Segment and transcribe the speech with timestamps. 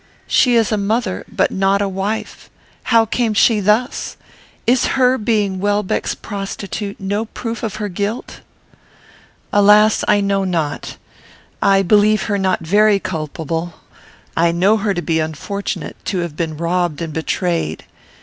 [0.25, 2.49] She is a mother, but not a wife.
[2.85, 4.17] How came she thus?
[4.65, 8.41] Is her being Welbeck's prostitute no proof of her guilt?"
[9.53, 10.03] "Alas!
[10.07, 10.97] I know not.
[11.61, 13.75] I believe her not very culpable;
[14.35, 17.83] I know her to be unfortunate; to have been robbed and betrayed.